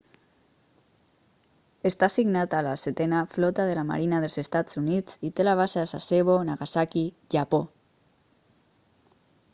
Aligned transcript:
està 1.89 2.07
assignat 2.07 2.55
a 2.59 2.61
la 2.69 2.71
setena 2.85 3.19
flota 3.35 3.67
de 3.71 3.77
la 3.81 3.85
marina 3.91 4.23
dels 4.25 4.39
estats 4.45 4.81
units 4.83 5.21
i 5.29 5.33
té 5.41 5.47
la 5.47 5.55
base 5.63 5.83
a 5.85 5.87
sasebo 5.95 6.41
nagasaki 6.49 7.07
japó 7.37 7.65